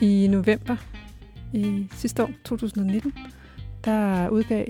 [0.00, 0.76] I november
[1.52, 3.14] i sidste år, 2019,
[3.84, 4.66] der udgav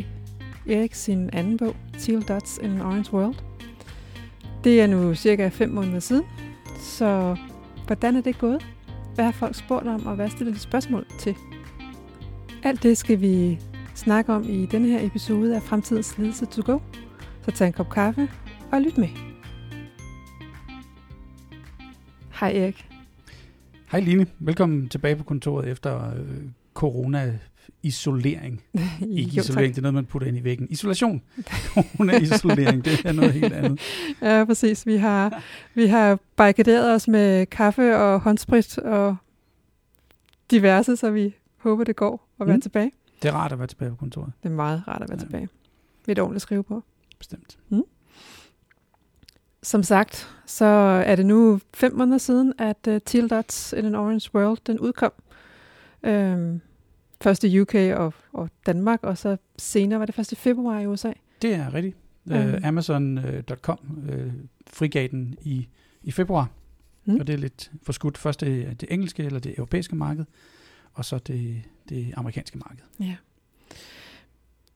[0.68, 3.34] Erik sin anden bog, Teal Dots in an Orange World.
[4.64, 6.24] Det er nu cirka 5 måneder siden,
[6.78, 7.36] så
[7.86, 8.66] hvordan er det gået?
[9.14, 11.34] Hvad har folk spurgt om, og hvad stiller de spørgsmål til?
[12.62, 13.58] Alt det skal vi
[13.94, 16.78] snakke om i denne her episode af Fremtidens Ledelse to Go.
[17.42, 18.30] Så tag en kop kaffe
[18.72, 19.08] og lyt med.
[22.40, 22.95] Hej Erik.
[23.90, 26.42] Hej Line, velkommen tilbage på kontoret efter øh,
[26.74, 28.62] corona-isolering.
[29.10, 30.66] Ikke Jo, isolering, det er noget, man putter ind i væggen.
[30.70, 31.22] Isolation.
[31.74, 33.80] Corona-isolering, det er noget helt andet.
[34.22, 34.86] Ja, præcis.
[34.86, 35.42] Vi har,
[35.74, 39.16] vi har barrikaderet os med kaffe og håndsprit og
[40.50, 42.58] diverse, så vi håber, det går at være mm.
[42.58, 42.60] Mm.
[42.62, 42.92] tilbage.
[43.22, 45.24] Det er rart at være tilbage på kontoret, Det er meget rart at være Ja.
[45.24, 45.48] tilbage.
[46.06, 46.82] Med et ordentligt skrive på.
[47.18, 47.58] bestemt.
[49.66, 50.64] Som sagt, så
[51.06, 54.78] er det nu fem måneder siden, at uh, Teal Dots in an Orange World, den
[54.78, 55.12] udkom.
[56.02, 56.60] Øhm,
[57.20, 60.86] først i UK og, og Danmark, og så senere var det først i februar i
[60.86, 61.12] USA.
[61.42, 61.96] Det er rigtigt.
[62.24, 62.34] Mm.
[62.34, 64.32] Uh, Amazon.com uh,
[64.66, 65.68] frigav den i,
[66.02, 66.50] i februar,
[67.04, 67.12] Mm.
[67.12, 67.20] mm.
[67.20, 68.18] og det er lidt forskudt.
[68.18, 70.24] Først det, det engelske eller det europæiske marked,
[70.92, 72.84] og så det, det amerikanske marked.
[73.00, 73.16] Ja.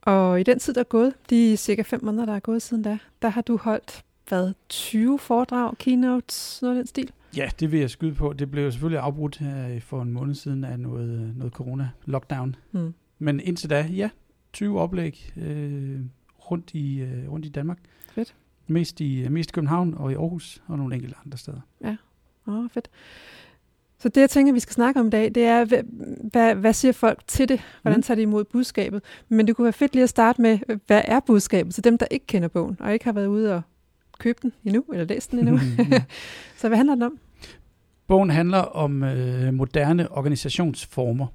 [0.02, 2.82] Og i den tid, der er gået, de cirka fem måneder, der er gået siden
[2.82, 7.10] da, der har du holdt, hvad, 20 foredrag, keynotes, noget af den stil?
[7.36, 8.32] Ja, det vil jeg skyde på.
[8.32, 12.54] Det blev jo selvfølgelig afbrudt her for en måned siden af noget, noget corona-lockdown.
[12.72, 12.94] Mm.
[13.18, 14.10] Men indtil da, ja,
[14.52, 16.00] 20 oplæg øh,
[16.50, 17.78] rundt, i, øh, rundt i Danmark.
[18.12, 18.34] Fedt.
[18.66, 21.60] Mest i, mest i København og i Aarhus og nogle enkelte andre steder.
[22.46, 22.90] Åh, oh, fedt.
[23.98, 25.82] Så det, jeg tænker, vi skal snakke om i dag, det er, hvad,
[26.30, 27.60] hvad, hvad siger folk til det?
[27.82, 28.02] Hvordan Mm.
[28.02, 29.02] tager de imod budskabet?
[29.28, 32.06] Men det kunne være fedt lige at starte med, hvad er budskabet til dem, der
[32.10, 33.62] ikke kender bogen, og ikke har været ude og
[34.20, 35.58] købe den endnu, eller læst den endnu?
[36.60, 37.18] Så hvad handler den om?
[38.06, 41.26] Bogen handler om øh, moderne organisationsformer.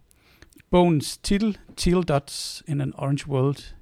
[0.72, 3.75] Bogens titel, Teal Dots in an Orange World,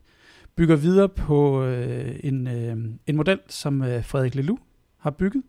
[0.56, 2.78] bygger videre på øh, en, øh,
[3.08, 4.58] en model, som øh, Frederik Lelou
[4.97, 5.44] har bygget.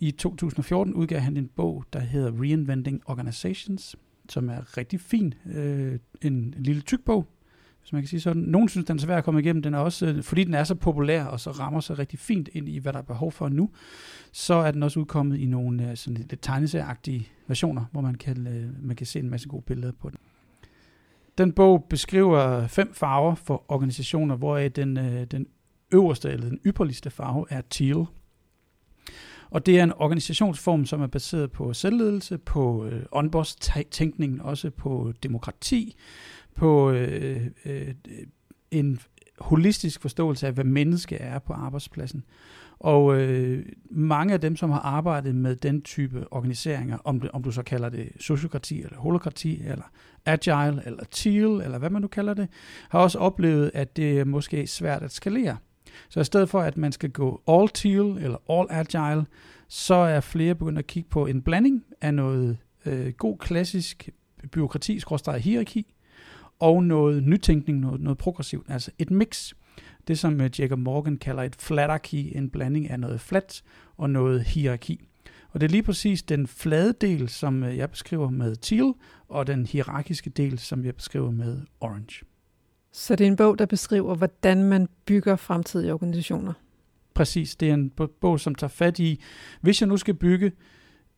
[0.00, 3.96] I 2014 udgav han en bog, der hedder Reinventing Organizations,
[4.28, 5.34] som er rigtig fin.
[5.54, 7.26] Øh, en, en lille tyk bog,
[7.88, 8.42] hvis man kan sige sådan.
[8.42, 9.62] Nogle synes, den er svær at komme igennem.
[9.62, 12.48] Den er også, øh, fordi den er så populær, og så rammer sig rigtig fint
[12.52, 13.70] ind i, hvad der er behov for nu,
[14.32, 18.46] så er den også udkommet i nogle øh, sådan lidt tegneserieagtige versioner, hvor man kan,
[18.46, 20.18] øh, man kan se en masse gode billeder på den.
[21.38, 24.96] Den bog beskriver fem farver for organisationer, hvoraf den,
[25.30, 25.46] den
[25.92, 28.06] øverste eller den ypperligste farve er teal.
[29.50, 35.96] Og det er en organisationsform, som er baseret på selvledelse, på onboss-tænkning, også på demokrati,
[36.58, 37.94] på øh, øh,
[38.70, 38.98] en
[39.38, 42.24] holistisk forståelse af, hvad menneske er på arbejdspladsen.
[42.78, 47.42] Og øh, mange af dem, som har arbejdet med den type organiseringer, om, det, om
[47.42, 49.84] du så kalder det sociokrati, eller holokrati, eller
[50.26, 52.48] agile, eller teal, eller hvad man nu kalder det,
[52.88, 55.56] har også oplevet, at det er måske svært at skalere.
[56.08, 59.26] Så i stedet for, at man skal gå all teal, eller all agile,
[59.68, 64.08] så er flere begyndt at kigge på en blanding af noget øh, god klassisk
[64.52, 65.00] byråkrati,
[65.40, 65.94] hierarki,
[66.60, 69.52] og noget nytænkning, noget, noget progressivt, altså et mix.
[70.08, 73.62] Det som øh, Jacob Morgan kalder et flatarki, en blanding af noget flat
[73.96, 75.08] og noget hierarki.
[75.50, 78.92] Og det er lige præcis den flade del, som øh, jeg beskriver med teal,
[79.28, 82.24] og den hierarkiske del, som jeg beskriver med orange.
[82.92, 86.52] Så det er en bog, der beskriver, hvordan man bygger fremtidige organisationer.
[87.14, 89.20] Præcis, det er en bo- bog, som tager fat i,
[89.60, 90.52] hvis jeg nu skal bygge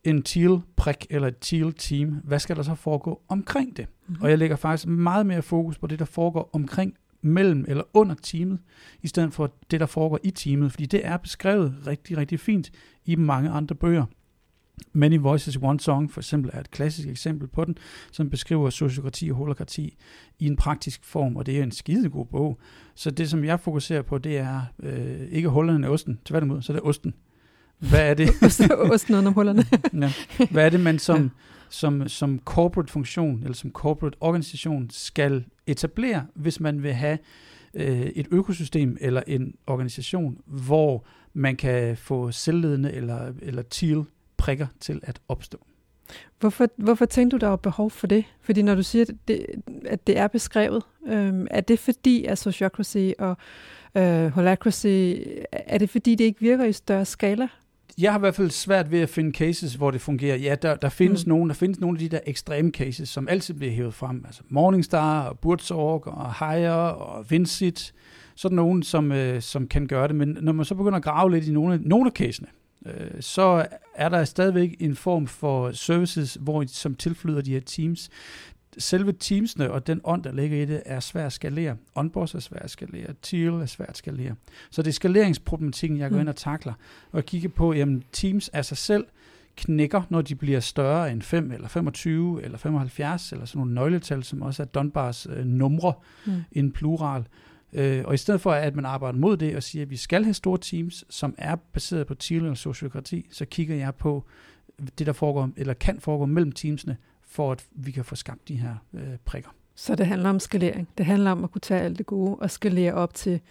[0.03, 3.87] en teal-prik eller et teal-team, hvad skal der så foregå omkring det?
[4.07, 4.23] Mm-hmm.
[4.23, 8.15] Og jeg lægger faktisk meget mere fokus på det, der foregår omkring, mellem eller under
[8.23, 8.59] teamet,
[9.01, 12.71] i stedet for det, der foregår i teamet, fordi det er beskrevet rigtig, rigtig fint
[13.05, 14.05] i mange andre bøger.
[14.93, 17.77] Many Voices One Song for eksempel er et klassisk eksempel på den,
[18.11, 19.97] som beskriver sociokrati og holokrati
[20.39, 22.59] i en praktisk form, og det er en skidegod bog.
[22.95, 26.73] Så det, som jeg fokuserer på, det er øh, ikke hullerne i osten, tværtimod, så
[26.73, 27.13] det er osten.
[27.89, 28.29] Hvad er det?
[28.93, 29.65] Osten under hullerne.
[29.93, 30.13] ja.
[30.51, 31.31] Hvad er det, man som,
[31.69, 37.17] som, som corporate funktion, eller som corporate organisation, skal etablere, hvis man vil have
[37.73, 44.03] øh, et økosystem eller en organisation, hvor man kan få selvledende eller, eller teal
[44.37, 45.57] prikker til at opstå.
[46.39, 48.25] Hvorfor, hvorfor tænkte du, der var behov for det?
[48.41, 49.45] Fordi når du siger, at det,
[49.85, 53.37] at det er beskrevet, øhm, er det fordi, at sociocracy og
[53.95, 55.13] øh, holacracy,
[55.51, 57.47] er det fordi, det ikke virker i større skala?
[57.97, 60.35] Jeg har i hvert fald svært ved at finde cases, hvor det fungerer.
[60.35, 61.29] Ja, der, der findes mm.
[61.29, 64.23] nogle, der findes nogle af de der ekstreme cases, som altid bliver hævet frem.
[64.25, 67.93] Altså Morningstar og Burzorg og Hire og Vincit.
[68.35, 70.15] Sådan nogen, som, øh, som kan gøre det.
[70.15, 72.47] Men når man så begynder at grave lidt i nogle, nogle af casene,
[72.85, 73.65] øh, så
[73.95, 78.09] er der stadigvæk en form for services, hvor som tilflyder de her teams.
[78.77, 81.75] Selve teamsene og den ånd, der ligger i det, er svært at skalere.
[81.95, 83.07] Onboards er svært at skalere.
[83.21, 84.35] Teal er svært at skalere.
[84.71, 86.21] Så det er skaleringsproblematikken, jeg går Mm.
[86.21, 86.73] ind og takler.
[87.11, 89.05] Og kigger på, jamen teams af sig selv
[89.55, 94.23] knækker, når de bliver større end 5 eller 25 eller 75, eller sådan nogle nøgletal,
[94.23, 95.93] som også er Dunbars øh, numre,
[96.25, 96.31] Mm.
[96.51, 97.23] en plural.
[97.73, 100.23] Øh, og i stedet for, at man arbejder mod det og siger, at vi skal
[100.23, 104.25] have store teams, som er baseret på teal og sociokrati, så kigger jeg på
[104.99, 106.97] det, der foregår, eller kan foregå mellem teamsene,
[107.31, 109.49] for at vi kan få skabt de her øh, prikker.
[109.75, 110.87] Så det handler om skalering.
[110.97, 113.41] Det handler om at kunne tage alt det gode og skalere op til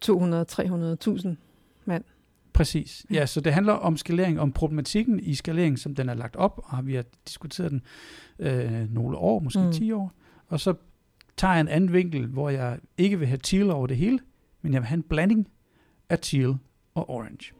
[0.00, 1.36] 200, 300, 1000
[1.84, 2.04] mand.
[2.52, 3.06] Præcis.
[3.10, 3.26] Ja.
[3.26, 6.86] Så det handler om skalering, om problematikken i skalering, som den er lagt op, og
[6.86, 7.82] vi har diskuteret den
[8.38, 9.72] øh, nogle år, måske mm.
[9.72, 10.12] 10 år.
[10.48, 10.74] Og så
[11.36, 14.18] tager jeg en anden vinkel, hvor jeg ikke vil have teal over det hele,
[14.62, 15.48] men jeg vil have en blanding
[16.08, 16.56] af teal
[16.94, 17.52] og orange.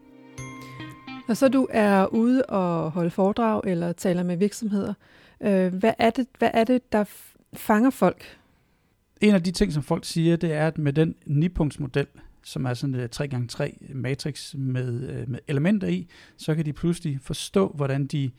[1.32, 4.94] Når så du er ude og holde foredrag eller taler med virksomheder,
[5.40, 7.04] øh, hvad, er det, hvad er det, der
[7.52, 8.38] fanger folk?
[9.20, 12.06] En af de ting, som folk siger, det er, at med den 9-punktsmodel,
[12.44, 16.72] som er sådan øh, en 3x3 matrix med, øh, med elementer i, så kan de
[16.72, 18.30] pludselig forstå, hvordan de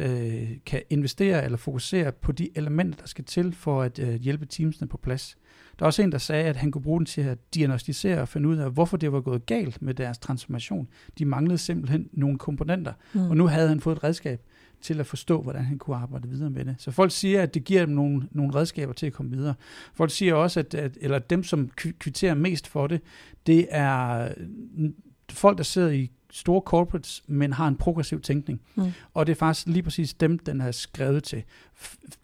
[0.00, 4.46] øh, kan investere eller fokusere på de elementer, der skal til for at øh, hjælpe
[4.46, 5.36] teamsene på plads.
[5.78, 8.28] Der er også en, der sagde, at han kunne bruge den til at diagnostisere og
[8.28, 10.88] finde ud af, hvorfor det var gået galt med deres transformation.
[11.18, 13.20] De manglede simpelthen nogle komponenter, Mm.
[13.30, 14.40] og nu havde han fået et redskab
[14.80, 16.74] til at forstå, hvordan han kunne arbejde videre med det.
[16.78, 19.54] Så folk siger, at det giver dem nogle, nogle redskaber til at komme videre.
[19.94, 23.00] Folk siger også, at, at eller dem, som kvi- kvitterer mest for det,
[23.46, 24.28] det er
[24.76, 24.94] mm,
[25.30, 28.60] folk, der sidder i store corporates, men har en progressiv tænkning.
[28.74, 28.92] Mm.
[29.14, 31.42] Og det er faktisk lige præcis dem, den er skrevet til.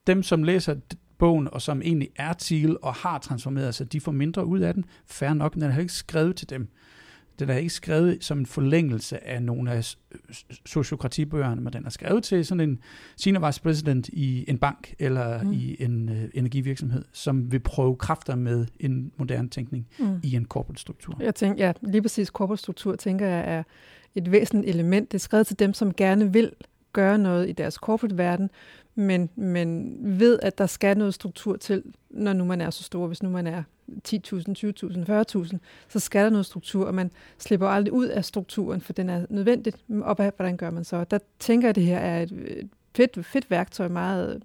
[0.06, 0.74] Dem, som læser
[1.18, 4.74] bogen, og som egentlig er til og har transformeret sig, de får mindre ud af
[4.74, 4.84] den.
[5.06, 6.68] Færre nok, men den er ikke skrevet til dem.
[7.38, 9.94] Den er ikke skrevet som en forlængelse af nogle af
[10.66, 12.78] sociokratibøgerne, men den er skrevet til sådan en
[13.16, 15.52] senior vice president i en bank eller mm.
[15.52, 20.20] i en øh, energivirksomhed, som vil prøve kræfter med en moderne tænkning Mm.
[20.22, 21.16] i en corporate struktur.
[21.20, 23.62] Jeg tænker, ja, lige præcis corporate struktur, tænker jeg, er
[24.14, 25.12] et væsentligt element.
[25.12, 26.52] Det er skrevet til dem, som gerne vil
[26.96, 28.50] gøre noget i deres corporate verden,
[28.94, 33.06] men, men ved, at der skal noget struktur til, når nu man er så stor.
[33.06, 33.62] Hvis nu man er
[34.08, 35.58] 10.000, 20.000, 40.000,
[35.88, 39.26] så skal der noget struktur, og man slipper aldrig ud af strukturen, for den er
[39.30, 39.72] nødvendig.
[40.02, 41.04] Og hvad- hvordan gør man så?
[41.04, 44.42] Der tænker jeg, at det her er et et fedt, fedt værktøj, meget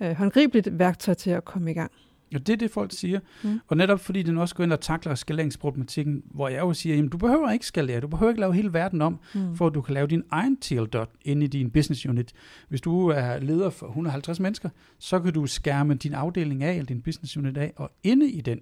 [0.00, 1.92] øh, håndgribeligt værktøj til at komme i gang.
[2.34, 3.20] Og det er det, folk siger.
[3.44, 3.60] Mm.
[3.66, 7.08] Og netop fordi den også går ind og takler skaleringsproblematikken, hvor jeg jo siger, jamen
[7.10, 9.56] du behøver ikke skalere, du behøver ikke lave hele verden om, Mm.
[9.56, 12.32] for at du kan lave din egen TL dot inde i din business unit.
[12.68, 14.68] Hvis du er leder for 150 mennesker,
[14.98, 18.40] så kan du skærme din afdeling af, eller din business unit af, og inde i
[18.40, 18.60] den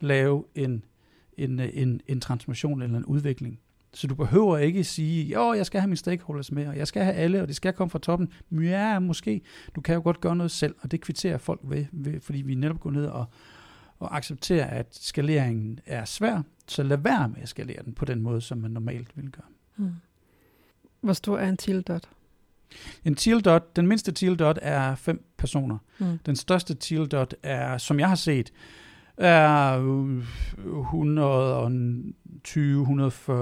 [0.00, 0.84] lave en,
[1.38, 3.58] en, en, en transformation eller en udvikling.
[3.94, 7.02] Så du behøver ikke sige, jo, jeg skal have mine stakeholders med, og jeg skal
[7.02, 8.28] have alle, og det skal komme fra toppen.
[8.52, 9.40] Ja, måske.
[9.74, 12.54] Du kan jo godt gøre noget selv, og det kvitterer folk ved, ved fordi vi
[12.54, 13.26] netop går ned og,
[13.98, 18.22] og accepterer, at skaleringen er svær, så lad være med at skalere den på den
[18.22, 19.46] måde, som man normalt vil gøre.
[19.76, 19.92] Mm.
[21.00, 22.08] Hvor stor er en teal dot?
[23.04, 25.78] En teal dot, den mindste teal dot er fem personer.
[25.98, 26.18] Mm.
[26.26, 28.52] Den største teal dot er, som jeg har set,
[29.18, 30.18] er øh,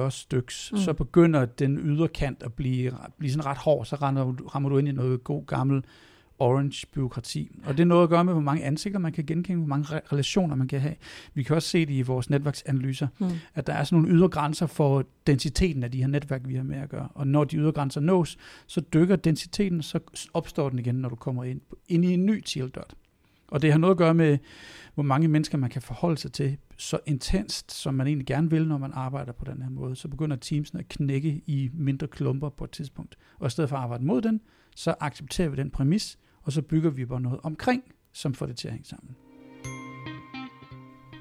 [0.06, 0.72] 120-140 styks.
[0.72, 0.78] Mm.
[0.78, 4.78] Så begynder den yderkant at blive, blive sådan ret hård, så rammer, du- rammer du
[4.78, 5.84] ind i noget god gammel
[6.38, 7.50] orange byråkrati.
[7.64, 9.84] Og det er noget at gøre med, hvor mange ansigter man kan genkende, hvor mange
[9.96, 10.94] re- relationer man kan have.
[11.34, 13.26] Vi kan også se det i vores netværksanalyser, Mm.
[13.54, 16.62] at der er sådan nogle ydre grænser for densiteten af de her netværk, vi har
[16.62, 17.08] med at gøre.
[17.14, 19.98] Og når de ydre grænser nås, så dykker densiteten, så
[20.34, 22.42] opstår den igen, når du kommer ind, ind i en ny
[22.74, 22.94] dot.
[23.48, 24.38] Og det har noget at gøre med,
[24.94, 28.68] hvor mange mennesker man kan forholde sig til så intenst, som man egentlig gerne vil,
[28.68, 29.96] når man arbejder på den her måde.
[29.96, 33.16] Så begynder teamsene at knække i mindre klumper på et tidspunkt.
[33.38, 34.40] Og i stedet for at arbejde mod den,
[34.76, 38.56] så accepterer vi den præmis, og så bygger vi bare noget omkring, som får det
[38.56, 39.16] til at hænge sammen.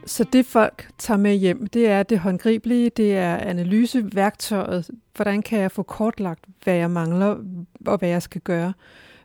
[0.06, 4.90] Så det folk tager med hjem, det er det håndgribelige, det er analyseværktøjet.
[5.16, 7.38] Hvordan kan jeg få kortlagt, hvad jeg mangler,
[7.86, 8.74] og hvad jeg skal gøre?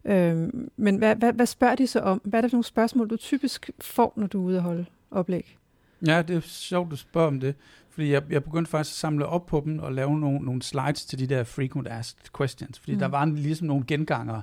[0.05, 2.21] Øhm, men hvad, hvad, hvad spørger de så om?
[2.25, 4.85] Hvad er det for nogle spørgsmål, du typisk får, når du er ude at holde
[5.11, 5.57] oplæg?
[6.07, 7.55] Ja, det er sjovt, du spørger om det,
[7.91, 11.05] fordi jeg, jeg begyndte faktisk at samle op på dem og lave nogle, nogle slides
[11.05, 12.99] til de der frequent asked questions, fordi Mm.
[12.99, 14.43] der var ligesom nogle gengangere.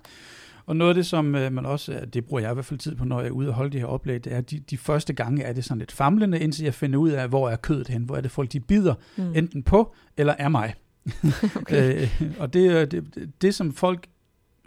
[0.66, 2.80] Og noget af det, som øh, man også, øh, det bruger jeg i hvert fald
[2.80, 4.60] tid på, når jeg er ude og holde de her oplæg, det er, at de,
[4.60, 7.56] de første gange er det sådan lidt famlende, indtil jeg finder ud af, hvor er
[7.56, 9.32] kødet hen, hvor er det folk, de bider Mm.
[9.36, 10.74] enten på eller er mig.
[11.62, 12.02] okay.
[12.22, 14.08] Øh, og det, er- det, det, det, som folk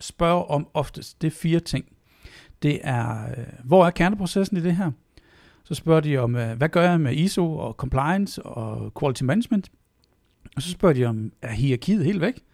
[0.01, 1.85] spørger om oftest, det er fire ting.
[2.63, 4.91] Det er, øh, hvor er kerneprocessen i det her?
[5.65, 9.71] Så spørger de om, øh, hvad gør jeg med ISO og compliance og quality management?
[10.57, 12.45] Og så spørger de om, er hierarkiet helt væk?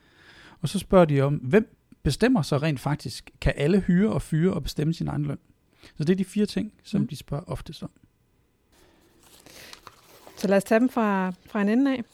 [0.60, 4.54] Og så spørger de om, hvem bestemmer så rent faktisk, kan alle hyre og fyre
[4.54, 5.38] og bestemme sin egen løn?
[5.96, 7.06] Så det er de fire ting, som mm.
[7.06, 7.90] de spørger oftest om.
[10.36, 12.04] Så lad os tage dem fra, fra en ende af.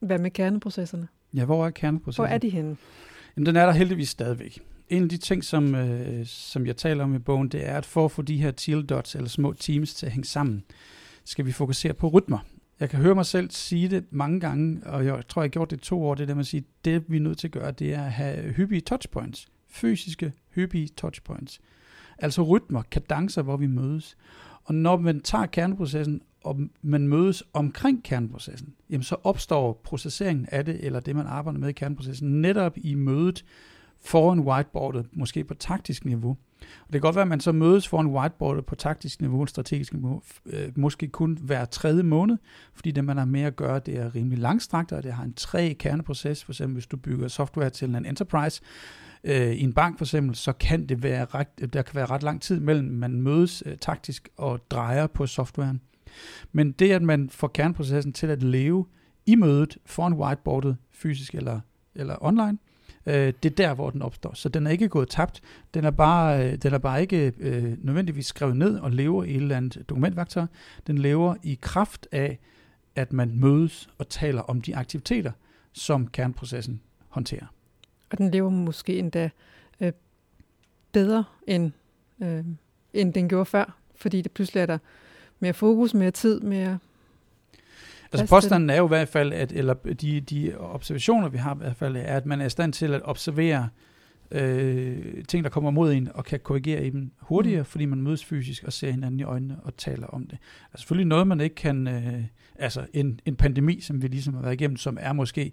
[0.00, 1.08] Hvad med kerneprocesserne?
[1.34, 2.24] Ja, hvor er kerneprocessen?
[2.24, 2.76] Hvor er de henne?
[3.36, 4.58] Jamen, den er der heldigvis stadigvæk.
[4.88, 7.86] En af de ting, som, øh, som jeg taler om i bogen, det er, at
[7.86, 10.64] for at få de her teal dots, eller små teams, til at hænge sammen,
[11.24, 12.38] skal vi fokusere på rytmer.
[12.80, 15.70] Jeg kan høre mig selv sige det mange gange, og jeg tror, jeg har gjort
[15.70, 17.70] det to år, det der med at sige, det vi er nødt til at gøre,
[17.70, 19.48] det er at have hyppige touchpoints.
[19.68, 21.60] Fysiske, hyppige touchpoints.
[22.18, 24.16] Altså rytmer, kadencer, hvor vi mødes.
[24.64, 30.64] Og når man tager kerneprocessen, og man mødes omkring kerneprocessen, jamen så opstår processeringen af
[30.64, 33.44] det, eller det man arbejder med i kerneprocessen, netop i mødet
[34.00, 36.36] foran whiteboardet, måske på taktisk niveau.
[36.60, 39.48] Og det kan godt være, at man så mødes foran whiteboardet på taktisk niveau, og
[39.48, 42.36] strategisk niveau, øh, måske kun hver tredje måned,
[42.74, 45.32] fordi det, man har med at gøre, det er rimelig langstrakt, og det har en
[45.34, 46.44] tre kerneproces.
[46.44, 48.62] For eksempel, hvis du bygger software til en enterprise,
[49.24, 52.22] øh, i en bank for eksempel, så kan det være ret, der kan være ret
[52.22, 55.80] lang tid mellem, man mødes øh, taktisk og drejer på softwaren.
[56.52, 58.86] Men det, at man får kerneprocessen til at leve
[59.26, 61.60] i mødet foran whiteboardet, fysisk eller,
[61.94, 62.58] eller online,
[63.06, 64.34] øh, det er der, hvor den opstår.
[64.34, 65.40] Så den er ikke gået tabt.
[65.74, 69.30] Den er bare, øh, den er bare ikke øh, nødvendigvis skrevet ned og lever i
[69.30, 70.46] et eller andet dokumentværktøj.
[70.86, 72.38] Den lever i kraft af,
[72.96, 75.32] at man mødes og taler om de aktiviteter,
[75.72, 77.46] som kerneprocessen håndterer.
[78.10, 79.30] Og den lever måske endda
[79.80, 79.92] øh,
[80.92, 81.72] bedre, end,
[82.22, 82.44] øh,
[82.92, 84.78] end den gjorde før, fordi det pludselig er der
[85.40, 86.78] mere fokus, mere tid, mere
[88.12, 91.58] Altså påstanden er jo i hvert fald, at, eller de, de observationer, vi har i
[91.58, 93.68] hvert fald, er, at man er i stand til at observere
[94.30, 97.64] øh, ting, der kommer mod en, og kan korrigere i dem hurtigere, mm.
[97.64, 100.38] fordi man mødes fysisk og ser hinanden i øjnene og taler om det.
[100.72, 102.24] Er selvfølgelig noget, man ikke kan, øh,
[102.58, 105.52] altså en, en pandemi, som vi ligesom har været igennem, som er måske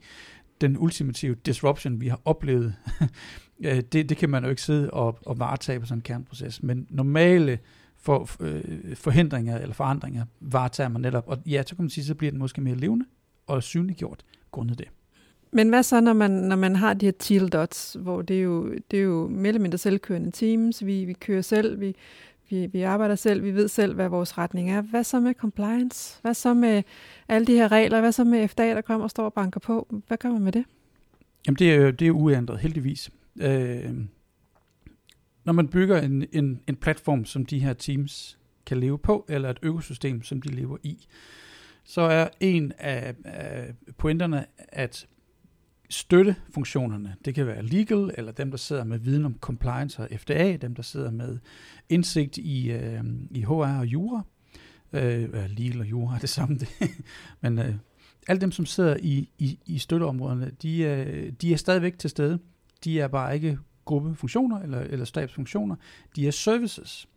[0.62, 2.75] den ultimative disruption, vi har oplevet,
[3.66, 6.63] øh, det, det kan man jo ikke sidde og, og varetage på sådan en kernproces.
[6.63, 7.60] Men normale
[8.03, 11.24] for, øh, forhindringer eller forandringer varetager man netop.
[11.27, 13.05] Og ja, så kan man sige, så bliver den måske mere levende
[13.48, 14.88] og synliggjort grundet det.
[15.51, 18.41] Men hvad så, når man, når man har de her teal dots, hvor det er
[18.41, 21.95] jo, det er jo mere eller mindre selvkørende teams, vi, vi kører selv, vi,
[22.50, 24.81] vi, vi arbejder selv, vi ved selv, hvad vores retning er.
[24.81, 26.19] Hvad så med compliance?
[26.22, 26.83] Hvad så med
[27.27, 28.00] alle de her regler?
[28.00, 30.01] Hvad så med FDA, der kommer og står og banker på?
[30.07, 30.65] Hvad gør man med det?
[31.48, 33.10] Jamen det er, det er uændret, heldigvis.
[33.41, 33.91] Øh,
[35.44, 39.50] når man bygger en, en, en platform, som de her teams kan leve på, eller
[39.50, 41.08] et økosystem, som de lever i,
[41.84, 45.08] så er en af, af pointerne at
[45.90, 47.16] støtte funktionerne.
[47.26, 50.76] Det kan være legal, eller dem, der sidder med viden om compliance og FDA, dem,
[50.76, 51.40] der sidder med
[51.90, 54.22] indsigt i, øh, i HR og jura.
[54.94, 56.58] Øh, legal og jura er det samme.
[56.58, 56.70] Det.
[57.42, 57.76] Men øh,
[58.28, 62.40] alle dem, som sidder i, i, i støtteområderne, de, øh, de er stadigvæk til stede.
[62.84, 65.75] De er bare ikke gruppefunktioner eller, eller stabsfunktioner,
[66.16, 67.08] de er services.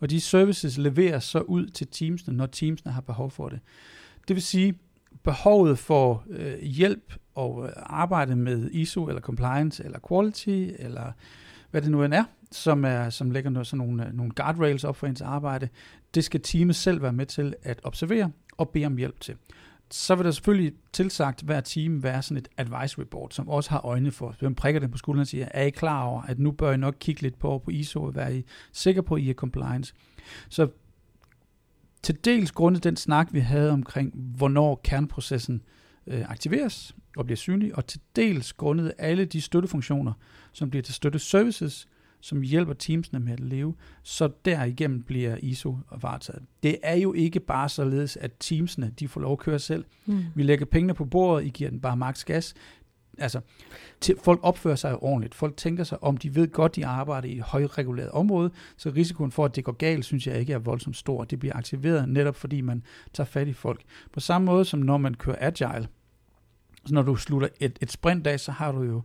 [0.00, 3.60] Og de services leveres så ud til teamsene, når teamsene har behov for det.
[4.28, 4.78] Det vil sige,
[5.22, 11.12] behovet for øh, hjælp og øh, arbejde med ISO eller compliance eller quality eller
[11.70, 14.84] hvad det nu end er, som, er, som lægger noget, sådan nogle, øh, nogle guardrails
[14.84, 15.68] op for ens arbejde,
[16.14, 19.34] det skal teamet selv være med til at observere og bede om hjælp til
[19.90, 23.80] så vil der selvfølgelig tilsagt hver team være sådan et advisory board, som også har
[23.80, 24.32] øjne for.
[24.32, 26.72] Så man prikker dem på skulderen og siger, er I klar over, at nu bør
[26.72, 29.34] I nok kigge lidt på, på ISO og være I sikker på, at I er
[29.34, 29.94] compliance.
[30.48, 30.68] Så
[32.02, 35.62] til dels grundet den snak, vi havde omkring, hvornår kerneprocessen
[36.06, 40.12] øh, aktiveres og bliver synlig, og til dels grundet alle de støttefunktioner,
[40.52, 41.88] som bliver til støtte services,
[42.20, 46.42] som hjælper teamsene med at leve, så derigennem bliver ISO varetaget.
[46.62, 49.84] Det er jo ikke bare således, at teamsene de får lov at køre selv.
[50.06, 50.24] Mm.
[50.34, 52.54] Vi lægger pengene på bordet, I giver den bare max gas.
[53.18, 53.40] Altså,
[54.00, 55.34] til, folk opfører sig ordentligt.
[55.34, 59.30] Folk tænker sig om, de ved godt, de arbejder i et højreguleret område, så risikoen
[59.30, 61.24] for, at det går galt, synes jeg ikke er voldsomt stor.
[61.24, 62.82] Det bliver aktiveret netop, fordi man
[63.12, 63.82] tager fat i folk.
[64.12, 65.88] På samme måde som når man kører agile.
[66.86, 69.02] Så når du slutter et, et sprint af, så har du jo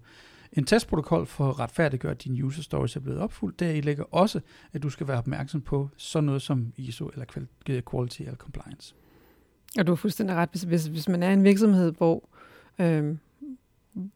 [0.54, 4.04] en testprotokol for at retfærdiggøre, at din user stories er blevet opfuldt, der i ligger
[4.12, 4.42] også,
[4.74, 7.26] at du skal være opmærksom på sådan noget som ISO eller
[7.92, 8.96] quality eller compliance.
[9.80, 12.30] Og du har fuldstændig ret, hvis, hvis, hvis man er en virksomhed, hvor,
[12.80, 13.16] øh,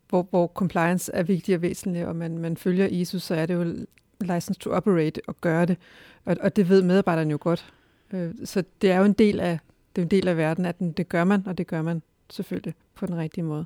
[0.09, 3.53] hvor, hvor compliance er vigtig og væsentlig, og man, man følger ISO, så er det
[3.53, 3.85] jo
[4.21, 5.77] license to operate at gøre det.
[6.25, 7.73] Og, og det ved medarbejderne jo godt.
[8.13, 9.59] Øh, så det er jo en del af,
[9.95, 12.75] det er en del af verden, at det gør man, og det gør man selvfølgelig
[12.95, 13.65] på den rigtige måde.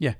[0.00, 0.14] Ja,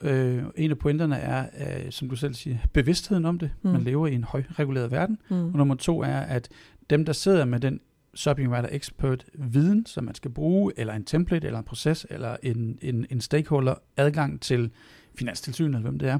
[0.00, 3.50] Øh, en af pointerne er, øh, som du selv siger, bevidstheden om det.
[3.62, 3.70] Mm.
[3.70, 5.18] Man lever i en højreguleret verden.
[5.30, 5.44] Mm.
[5.44, 6.48] Og nummer to er, at
[6.90, 7.80] dem, der sidder med den
[8.14, 12.36] subject matter expert viden, som man skal bruge, eller en template, eller en proces, eller
[12.42, 14.70] en, en, en stakeholder adgang til
[15.18, 16.18] finanstilsynet, eller hvem det er,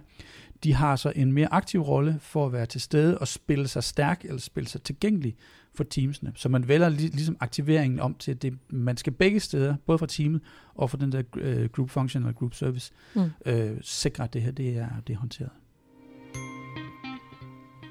[0.64, 3.85] de har så en mere aktiv rolle for at være til stede og spille sig
[3.85, 5.37] stærk, eller spille sig tilgængelig
[5.76, 6.33] for teamsene.
[6.35, 10.06] Så man vælger lig, ligesom aktiveringen om til, det man skal begge steder, både for
[10.06, 10.40] teamet
[10.75, 13.30] og for den der øh, group function eller group service, mm.
[13.47, 15.50] øh, sikre, at det her det er, det er håndteret.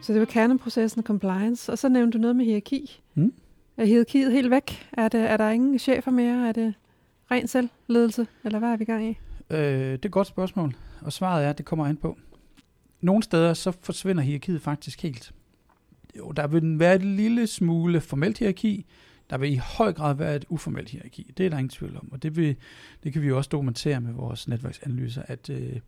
[0.02, 1.72] Så det var kerneprocessen compliance.
[1.72, 3.02] Og så nævnte du noget med hierarki.
[3.14, 3.34] Mm.
[3.78, 4.90] Er hierarkiet helt væk?
[4.94, 6.48] Er, det, er der ingen chefer mere?
[6.48, 6.74] Er det
[7.32, 8.28] ren selvledelse?
[8.44, 9.18] Eller hvad er vi i gang i?
[9.50, 12.18] Øh, det er et godt spørgsmål, og svaret er, at det kommer an på.
[13.02, 15.34] Nogle steder så forsvinder hierarkiet faktisk helt.
[16.18, 18.86] Jo, der vil være et lille smule formelt hierarki,
[19.30, 21.32] der vil i høj grad være et uformelt hierarki.
[21.38, 22.56] Det er der ingen tvivl om, og det, vil,
[23.04, 25.80] det kan vi jo også dokumentere med vores netværksanalyser, at øh,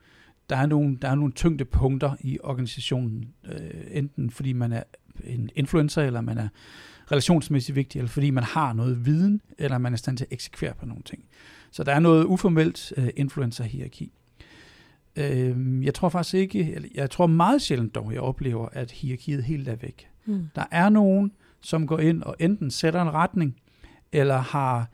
[0.50, 4.84] der, er nogle, der er nogle tyngdepunkter i organisationen, øh, enten fordi man er
[5.24, 6.48] en influencer, eller man er
[7.12, 10.34] relationsmæssigt vigtig, eller fordi man har noget viden, eller man er i stand til at
[10.34, 11.24] eksekvere på nogle ting.
[11.72, 14.12] Så der er noget uformelt øh, influencer-hierarki.
[15.16, 19.44] Øh, jeg tror faktisk ikke, eller jeg tror meget sjældent dog, jeg oplever, at hierarkiet
[19.44, 20.08] helt er væk.
[20.28, 20.50] Mm.
[20.56, 21.32] Der er nogen,
[21.62, 23.56] som går ind og enten sætter en retning,
[24.12, 24.90] eller har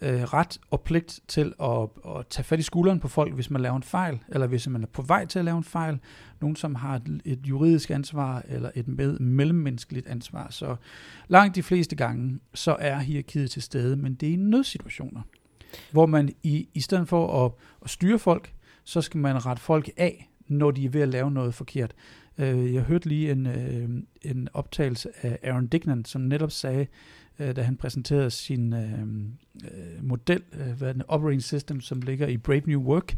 [0.00, 3.62] øh, ret og pligt til at, at tage fat i skulderen på folk, hvis man
[3.62, 5.98] laver en fejl, eller hvis man er på vej til at lave en fejl.
[6.40, 10.46] Nogen, som har et, et juridisk ansvar, eller et med, mellemmenneskeligt ansvar.
[10.50, 10.76] Så
[11.28, 15.22] langt de fleste gange, så er hierarkiet til stede, men det er i nødsituationer,
[15.92, 17.52] hvor man i, i stedet for at,
[17.82, 18.52] at styre folk,
[18.84, 21.94] så skal man rette folk af, når de er ved at lave noget forkert.
[22.38, 23.88] Øh, jeg hørte lige en, øh,
[24.22, 26.86] en optagelse af Aaron Dignan, som netop sagde,
[27.38, 29.02] øh, da han præsenterede sin øh,
[29.64, 33.16] øh, model, øh, hvad den operating system, som ligger i Brave New Work,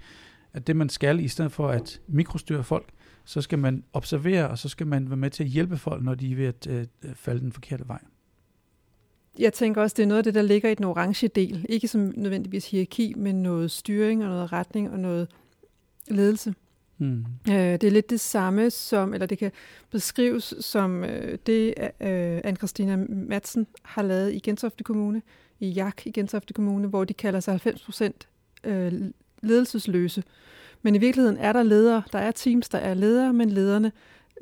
[0.53, 2.89] at det man skal, i stedet for at mikrostyre folk,
[3.25, 6.15] så skal man observere, og så skal man være med til at hjælpe folk, når
[6.15, 6.79] de er ved at
[7.15, 8.01] falde den forkerte vej.
[9.39, 11.67] Jeg tænker også, det er noget af det, der ligger i den orange del.
[11.69, 15.29] Ikke som nødvendigvis hierarki, men noget styring og noget retning og noget
[16.09, 16.55] ledelse.
[17.01, 17.25] Mm.
[17.49, 19.53] Øh, det er lidt det samme som, eller det kan
[19.91, 25.23] beskrives som øh, det, øh, Anne-Christina Madsen har lavet i Gentofte Kommune,
[25.61, 28.29] i JAK i Gentofte Kommune, hvor de kalder sig 90 procent
[28.65, 28.93] øh,
[29.43, 30.23] ledelsesløse.
[30.83, 33.93] Men i virkeligheden er der ledere, der er teams, der er ledere, men lederne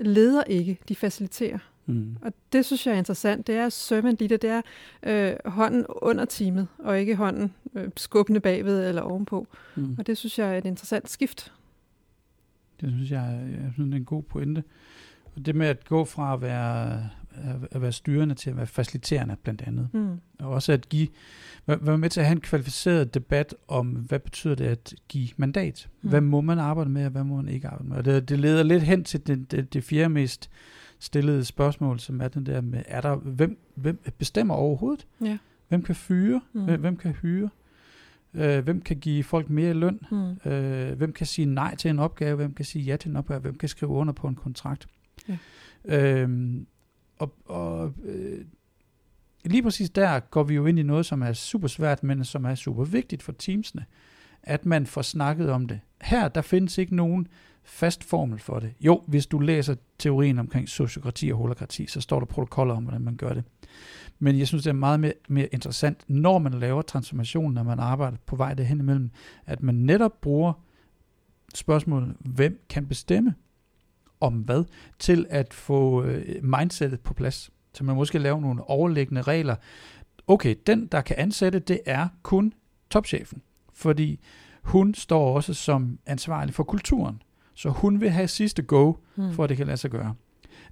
[0.01, 1.59] leder ikke, de faciliterer.
[1.87, 2.17] Mm.
[2.23, 3.47] Og det synes jeg er interessant.
[3.47, 4.63] Det er servant leader, det er
[5.03, 9.47] øh, hånden under teamet, og ikke hånden øh, skubbende bagved eller ovenpå.
[9.77, 9.97] Mm.
[9.99, 11.53] Og det synes jeg er et interessant skift.
[12.81, 14.65] Det synes jeg, jeg synes, det er en god pointe.
[15.37, 17.09] Og det med at gå fra at være,
[17.71, 19.89] at være styrende til at være faciliterende, blandt andet.
[19.93, 20.21] Mm.
[20.39, 21.09] Og også at give,
[21.67, 25.89] være med til at have en kvalificeret debat om, hvad betyder det at give mandat?
[26.03, 26.09] Mm.
[26.09, 27.97] Hvad må man arbejde med, og hvad må man ikke arbejde med?
[27.97, 30.51] Og det, det leder lidt hen til det, det, det fjerde mest
[30.99, 35.07] stillede spørgsmål, som er den der med, er der, hvem, hvem bestemmer overhovedet?
[35.21, 35.39] Ja.
[35.69, 36.41] Hvem kan fyre?
[36.53, 36.65] Mm.
[36.65, 37.49] Hvem, hvem kan hyre?
[38.35, 40.01] Øh, hvem kan give folk mere løn?
[40.11, 40.51] Mm.
[40.51, 42.37] Øh, hvem kan sige nej til en opgave?
[42.37, 43.41] Hvem kan sige ja til en opgave?
[43.41, 44.87] Hvem kan skrive under på en kontrakt?
[45.29, 45.37] Ja.
[45.85, 46.55] Øh,
[47.19, 48.45] og og øh,
[49.45, 52.45] lige præcis der går vi jo ind i noget, som er super svært, men som
[52.45, 53.85] er super vigtigt for teamsene,
[54.43, 55.81] at man får snakket om det.
[56.03, 57.29] Her, der findes ikke nogen
[57.63, 58.75] fast formel for det.
[58.81, 63.03] Jo, hvis du læser teorien omkring sociokrati og holokrati, så står der protokoller om, hvordan
[63.03, 63.45] man gør det.
[64.19, 67.79] Men jeg synes, det er meget mere, mere interessant, når man laver transformation, når man
[67.79, 69.11] arbejder på vej derhen imellem,
[69.47, 70.53] at man netop bruger
[71.55, 73.35] spørgsmålet, hvem kan bestemme
[74.21, 74.65] om hvad,
[74.99, 77.51] til at få øh, mindsetet på plads.
[77.75, 79.57] Så man måske lave nogle overliggende regler.
[80.27, 82.53] Okay, den, der kan ansætte, det er kun
[82.91, 84.21] topchefen, fordi
[84.63, 87.23] hun står også som ansvarlig for kulturen.
[87.55, 89.33] Så hun vil have sidste go, hmm.
[89.33, 90.15] for at det kan lade sig gøre.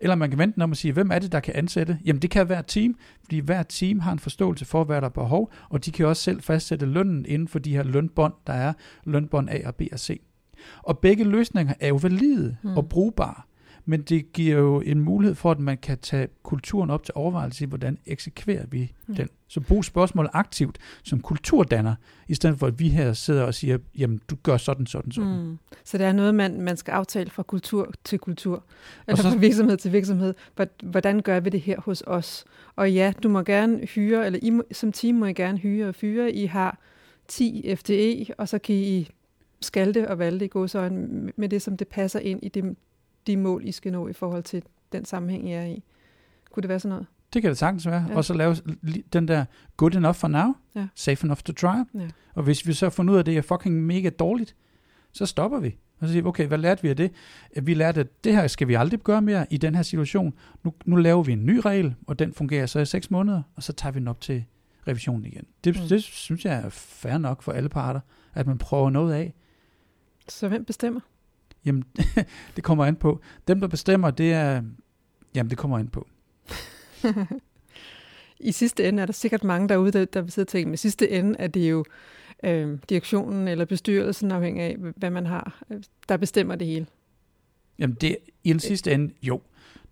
[0.01, 1.99] Eller man kan vente om at sige, hvem er det, der kan ansætte?
[2.05, 5.11] Jamen det kan være team, fordi hver team har en forståelse for, hvad der er
[5.11, 8.73] behov, og de kan også selv fastsætte lønnen inden for de her lønbånd, der er
[9.05, 10.21] lønbånd A og B og C.
[10.83, 12.77] Og begge løsninger er jo valide hmm.
[12.77, 13.43] og brugbare
[13.89, 17.65] men det giver jo en mulighed for, at man kan tage kulturen op til overvejelse
[17.65, 19.15] i, hvordan eksekverer vi ja.
[19.15, 19.29] den.
[19.49, 21.95] Så brug spørgsmålet aktivt som kulturdanner,
[22.29, 25.31] i stedet for at vi her sidder og siger, jamen du gør sådan, sådan, sådan.
[25.31, 25.59] Mm.
[25.85, 28.65] Så det er noget, man, man skal aftale fra kultur til kultur,
[29.09, 30.35] eller så, fra virksomhed til virksomhed.
[30.83, 32.45] Hvordan gør vi det her hos os?
[32.77, 35.89] Og ja, du må gerne hyre, eller I må, som team må I gerne hyre
[35.89, 36.33] og fyre.
[36.33, 36.79] I har
[37.29, 39.11] 10 FTE, og så kan I
[39.61, 42.77] skalte og valgte i godsøjne med det, som det passer ind i det,
[43.27, 44.63] de mål, I skal nå i forhold til
[44.93, 45.85] den sammenhæng, I er i.
[46.51, 47.07] Kunne det være sådan noget?
[47.33, 48.07] Det kan det sagtens være.
[48.09, 48.17] Ja.
[48.17, 48.57] Og så lave
[49.13, 49.45] den der
[49.77, 50.87] good enough for now, ja.
[50.95, 51.77] safe enough to try.
[51.95, 52.09] Ja.
[52.35, 54.57] Og hvis vi så får ud af, at det er fucking mega dårligt,
[55.13, 55.79] så stopper vi.
[56.01, 57.13] Og så siger vi, okay, hvad lærte vi af det?
[57.63, 60.35] Vi lærte, at det her skal vi aldrig gøre mere i den her situation.
[60.63, 63.63] Nu, nu laver vi en ny regel, og den fungerer så i seks måneder, og
[63.63, 64.45] så tager vi den op til
[64.89, 65.47] revisionen igen.
[65.65, 65.89] Det, mm.
[65.89, 68.01] det synes jeg er fair nok for alle parter,
[68.35, 69.35] at man prøver noget af.
[70.29, 71.01] Så hvem bestemmer?
[71.67, 71.85] Jamen,
[72.57, 73.21] det kommer an på.
[73.49, 74.63] Dem, der bestemmer, det er...
[75.35, 76.09] Jamen, det kommer an på.
[78.41, 80.75] I sidste ende er der sikkert mange derude, der, der vil sidde og tænke, men
[80.75, 81.85] i sidste ende er det jo
[82.45, 86.87] øh, direktionen eller bestyrelsen, afhængig af, hvad man har, øh, der bestemmer det hele.
[87.79, 89.41] Jamen, det, i den sidste ende, jo.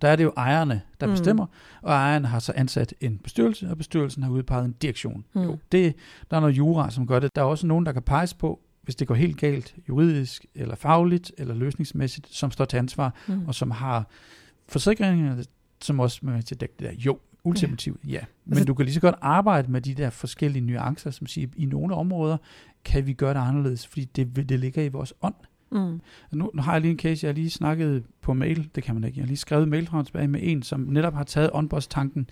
[0.03, 1.13] Der er det jo ejerne, der mm.
[1.13, 1.47] bestemmer,
[1.83, 5.25] og ejerne har så ansat en bestyrelse, og bestyrelsen har udpeget en direktion.
[5.33, 5.43] Mm.
[5.43, 5.95] Jo, det,
[6.31, 7.35] der er noget jura, som gør det.
[7.35, 10.75] Der er også nogen, der kan peges på, hvis det går helt galt, juridisk, eller
[10.75, 13.47] fagligt, eller løsningsmæssigt, som står til ansvar, mm.
[13.47, 14.09] og som har
[14.69, 15.45] forsikringer,
[15.81, 16.93] som også med til at dække det der.
[16.93, 18.13] Jo, ultimativt, ja.
[18.13, 18.21] ja.
[18.45, 21.49] Men altså, du kan lige så godt arbejde med de der forskellige nuancer, som siger,
[21.57, 22.37] i nogle områder
[22.85, 25.35] kan vi gøre det anderledes, fordi det, det ligger i vores ånd.
[25.73, 26.01] Mm.
[26.33, 28.95] Nu, nu har jeg lige en case, jeg har lige snakket på mail, det kan
[28.95, 31.51] man ikke, jeg har lige skrevet mail fra tilbage med en, som netop har taget
[31.53, 32.31] onboardstanken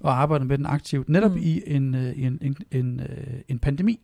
[0.00, 1.40] og arbejdet med den aktivt, netop mm.
[1.40, 4.00] i en, øh, en, en, en, øh, en pandemi.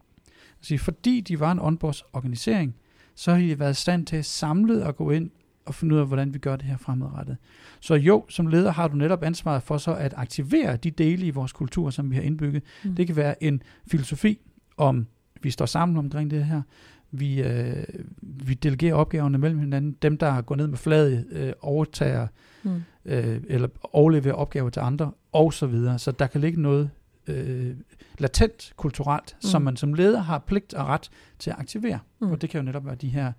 [0.59, 2.75] Altså, fordi de var en onboardsorganisering,
[3.15, 5.31] så har de været i stand til samlet at gå ind
[5.67, 7.37] og finde ud af, hvordan vi gør det her fremadrettet.
[7.81, 11.31] Så jo, som leder har du netop ansvaret for så at aktivere de dele i
[11.31, 12.63] vores kultur, som vi har indbygget.
[12.85, 12.95] Mm.
[12.95, 14.39] Det kan være en filosofi
[14.77, 15.07] om,
[15.43, 16.63] vi står sammen omkring det her.
[17.11, 17.85] Vi, øh,
[18.21, 19.97] vi delegerer opgaverne mellem hinanden.
[20.03, 22.27] Dem, der går ned med fladet, øh, overtager
[22.63, 22.83] mm.
[23.05, 25.99] øh, eller overleverer opgaver til andre, og så videre.
[25.99, 26.91] Så der kan ligge noget
[27.27, 27.77] øh,
[28.19, 29.49] latent kulturelt, mm.
[29.49, 31.99] som man som leder har pligt og ret til at aktivere.
[32.19, 32.31] Mm.
[32.31, 33.33] Og det kan jo netop være de her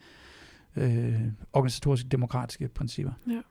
[0.76, 1.22] øh,
[1.54, 3.12] organisatoriske demokratiske principper.
[3.30, 3.42] Ja.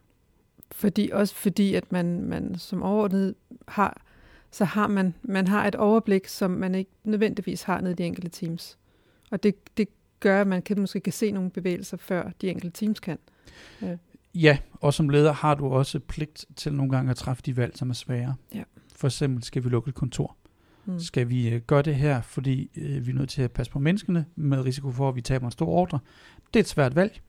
[0.73, 3.35] Fordi også fordi, at man, man som overordnet
[3.69, 4.03] har,
[4.51, 8.05] så har man, man har et overblik, som man ikke nødvendigvis har ned i de
[8.05, 8.79] enkelte teams.
[9.31, 9.89] Og det, det
[10.21, 13.19] gør, at man kan, måske kan se nogle bevægelser, før de enkelte teams kan.
[13.83, 13.97] Ja.
[14.35, 17.77] ja, og som leder har du også pligt til nogle gange at træffe de valg,
[17.77, 18.35] som er svære.
[18.55, 18.63] Ja.
[18.97, 20.37] For eksempel skal vi lukke et kontor.
[20.85, 20.99] Mm.
[20.99, 23.79] Skal vi øh, gøre det her, fordi øh, vi er nødt til at passe på
[23.79, 25.99] menneskene, med risiko for, at vi taber en stor ordre?
[26.55, 27.21] Det er et svært valg,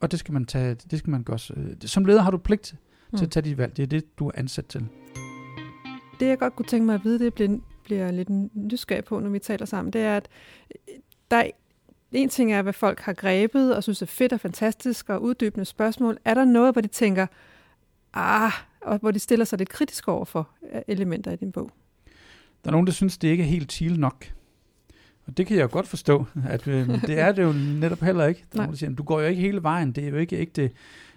[0.00, 1.38] og det skal man tage, det skal man gøre.
[1.56, 2.74] Øh, som leder har du pligt
[3.10, 3.18] mm.
[3.18, 3.76] til at tage dit valg.
[3.76, 4.86] Det er det, du er ansat til.
[6.20, 9.30] Det jeg godt kunne tænke mig at vide, det bliver, bliver lidt nysgerrig på, når
[9.30, 10.28] vi taler sammen, det er, at
[11.30, 11.50] der er
[12.12, 15.64] en ting er, hvad folk har grebet og synes er fedt og fantastisk og uddybende
[15.64, 16.18] spørgsmål.
[16.24, 17.26] Er der noget, hvor de tænker,
[18.14, 21.70] ah, og hvor de stiller sig lidt kritisk over for øh, elementer i din bog?
[22.64, 24.32] Der er nogen, der synes, det ikke er helt chill nok.
[25.26, 28.26] Og det kan jeg jo godt forstå, at øh, det er det jo netop heller
[28.26, 28.44] ikke.
[28.52, 30.70] Der nogen, der siger, du går jo ikke hele vejen, det er jo ikke ægte.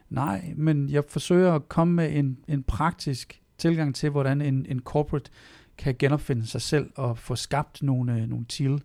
[0.10, 4.80] Nej, men jeg forsøger at komme med en, en praktisk tilgang til, hvordan en, en
[4.80, 5.32] corporate
[5.78, 8.84] kan genopfinde sig selv og få skabt nogle, øh, nogle til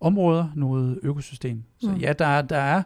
[0.00, 1.62] områder, noget økosystem.
[1.80, 1.96] Så mm.
[1.96, 2.82] ja, der er, der er,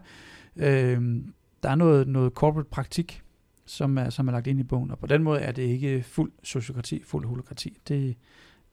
[0.57, 1.23] øh,
[1.63, 3.23] der er noget, noget corporate praktik,
[3.67, 6.03] som er, som er lagt ind i bogen, og på den måde er det ikke
[6.03, 7.79] fuld sociokrati, fuld holokrati.
[7.89, 8.17] Det,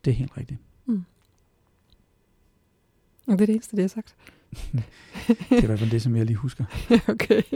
[0.06, 0.60] det er helt rigtigt.
[0.86, 1.04] Mm.
[3.28, 4.16] Og det er det eneste, det jeg har sagt.
[5.50, 6.66] det er i hvert fald det, som jeg lige husker.
[7.14, 7.42] okay.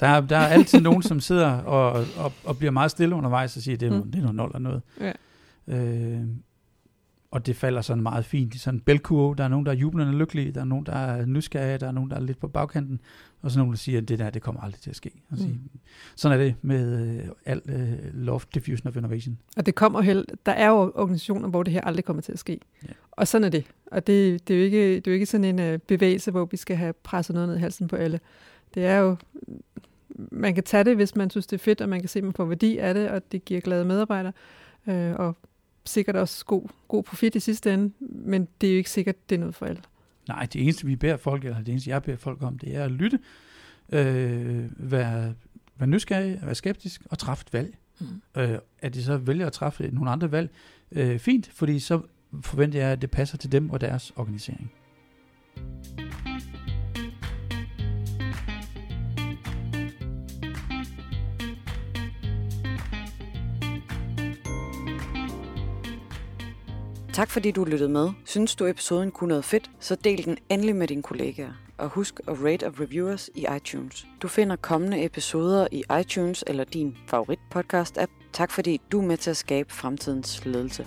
[0.00, 3.56] Der er, der er altid nogen, som sidder og, og, og bliver meget stille undervejs
[3.56, 4.10] og siger, det er, mm.
[4.10, 4.82] det er noget nul eller noget.
[5.00, 5.12] Ja.
[5.68, 6.26] Øh,
[7.34, 9.34] og det falder sådan meget fint i sådan en bælkurve.
[9.36, 11.92] Der er nogen, der er jublende lykkelige, der er nogen, der er nysgerrige, der er
[11.92, 13.00] nogen, der er lidt på bagkanten,
[13.42, 15.10] og så nogen, der siger, at det der, det kommer aldrig til at ske.
[15.36, 15.80] Sige, mm.
[16.16, 19.38] Sådan er det med uh, al uh, love diffusion of innovation.
[19.56, 22.38] Og det kommer held, der er jo organisationer, hvor det her aldrig kommer til at
[22.38, 22.60] ske.
[22.82, 22.92] Ja.
[23.10, 23.64] Og sådan er det.
[23.86, 26.44] Og det, det, er jo ikke, det er jo ikke sådan en uh, bevægelse, hvor
[26.44, 28.20] vi skal have presset noget ned i halsen på alle.
[28.74, 29.16] Det er jo,
[30.32, 32.24] man kan tage det, hvis man synes, det er fedt, og man kan se, at
[32.24, 34.32] man får værdi af det, og det giver glade medarbejdere.
[34.86, 35.36] Uh, og
[35.86, 39.34] sikkert også god, god profit i sidste ende, men det er jo ikke sikkert, det
[39.34, 39.82] er noget for alle.
[40.28, 42.84] Nej, det eneste, vi beder folk, eller det eneste, jeg beder folk om, det er
[42.84, 43.18] at lytte,
[43.92, 45.34] øh, være,
[45.76, 47.76] være nysgerrig, være skeptisk og træffe et valg.
[48.00, 48.06] Mm.
[48.36, 50.50] Øh, at de så vælger at træffe nogle andre valg,
[50.92, 52.00] øh, fint, fordi så
[52.42, 54.72] forventer jeg, at det passer til dem og deres organisering.
[67.14, 68.10] Tak fordi du lyttede med.
[68.24, 71.52] Synes du episoden kunne noget fedt, så del den endelig med dine kollegaer.
[71.78, 74.06] Og husk at rate og review os i iTunes.
[74.22, 78.12] Du finder kommende episoder i iTunes eller din favorit podcast app.
[78.32, 80.86] Tak fordi du er med til at skabe fremtidens ledelse.